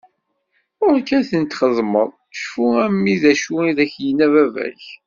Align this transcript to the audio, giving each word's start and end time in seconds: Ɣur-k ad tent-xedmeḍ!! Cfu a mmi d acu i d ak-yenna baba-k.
Ɣur-k 0.81 1.09
ad 1.17 1.25
tent-xedmeḍ!! 1.29 2.09
Cfu 2.39 2.65
a 2.83 2.85
mmi 2.93 3.15
d 3.21 3.23
acu 3.31 3.55
i 3.69 3.71
d 3.77 3.79
ak-yenna 3.85 4.27
baba-k. 4.33 4.83